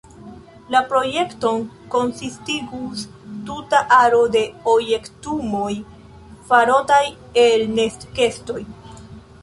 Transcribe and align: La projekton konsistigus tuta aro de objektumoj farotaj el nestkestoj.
La 0.75 0.79
projekton 0.93 1.59
konsistigus 1.95 3.05
tuta 3.51 3.83
aro 3.99 4.23
de 4.39 4.43
objektumoj 4.75 5.71
farotaj 6.49 7.03
el 7.47 7.69
nestkestoj. 7.81 8.63